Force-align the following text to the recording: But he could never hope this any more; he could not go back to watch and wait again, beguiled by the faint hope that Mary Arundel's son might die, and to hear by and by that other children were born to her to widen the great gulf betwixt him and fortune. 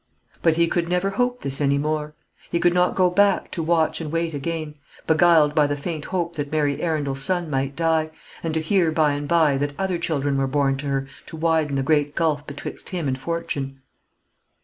But 0.41 0.55
he 0.55 0.67
could 0.67 0.89
never 0.89 1.11
hope 1.11 1.41
this 1.43 1.61
any 1.61 1.77
more; 1.77 2.15
he 2.49 2.59
could 2.59 2.73
not 2.73 2.95
go 2.95 3.11
back 3.11 3.51
to 3.51 3.61
watch 3.61 4.01
and 4.01 4.11
wait 4.11 4.33
again, 4.33 4.73
beguiled 5.05 5.53
by 5.53 5.67
the 5.67 5.77
faint 5.77 6.05
hope 6.05 6.37
that 6.37 6.51
Mary 6.51 6.81
Arundel's 6.81 7.21
son 7.21 7.51
might 7.51 7.75
die, 7.75 8.09
and 8.41 8.51
to 8.55 8.61
hear 8.61 8.91
by 8.91 9.13
and 9.13 9.27
by 9.27 9.57
that 9.57 9.79
other 9.79 9.99
children 9.99 10.37
were 10.39 10.47
born 10.47 10.75
to 10.77 10.87
her 10.87 11.07
to 11.27 11.37
widen 11.37 11.75
the 11.75 11.83
great 11.83 12.15
gulf 12.15 12.47
betwixt 12.47 12.89
him 12.89 13.07
and 13.07 13.19
fortune. 13.19 13.79